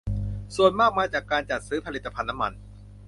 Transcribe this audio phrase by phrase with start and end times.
[0.55, 2.53] ส่วนใหญ่มาจากการจัดซื้อผลิตภัณฑ์น้ำมัน